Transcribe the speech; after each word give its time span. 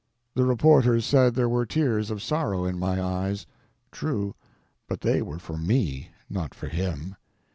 The 0.33 0.45
reporters 0.45 1.05
said 1.05 1.35
there 1.35 1.47
were 1.47 1.63
tears 1.63 2.09
of 2.09 2.23
sorrow 2.23 2.65
in 2.65 2.79
my 2.79 2.99
eyes. 2.99 3.45
True—but 3.91 5.01
they 5.01 5.21
were 5.21 5.37
for 5.37 5.57
me, 5.59 6.09
not 6.27 6.55
for 6.55 6.69
him. 6.69 7.15